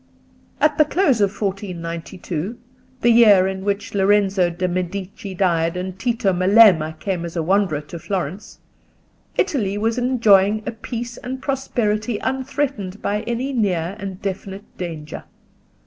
At 0.59 0.79
the 0.79 0.83
close 0.85 1.21
of 1.21 1.29
1492, 1.29 2.57
the 3.01 3.11
year 3.11 3.45
in 3.45 3.63
which 3.63 3.93
Lorenzo 3.93 4.49
de' 4.49 4.67
Medici 4.67 5.35
died 5.35 5.77
and 5.77 5.99
Tito 5.99 6.33
Melema 6.33 6.93
came 6.99 7.23
as 7.23 7.35
a 7.35 7.43
wanderer 7.43 7.81
to 7.81 7.99
Florence, 7.99 8.57
Italy 9.37 9.77
was 9.77 9.99
enjoying 9.99 10.63
a 10.65 10.71
peace 10.71 11.17
and 11.17 11.39
prosperity 11.39 12.17
unthreatened 12.17 12.99
by 13.03 13.21
any 13.27 13.53
near 13.53 13.95
and 13.99 14.19
definite 14.23 14.75
danger. 14.75 15.25